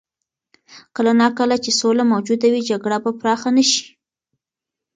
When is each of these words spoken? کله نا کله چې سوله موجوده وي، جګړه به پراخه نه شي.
کله 0.95 1.11
نا 1.21 1.27
کله 1.39 1.55
چې 1.63 1.71
سوله 1.81 2.03
موجوده 2.11 2.47
وي، 2.49 2.61
جګړه 2.69 2.97
به 3.03 3.11
پراخه 3.19 3.49
نه 3.57 3.63
شي. 3.71 3.83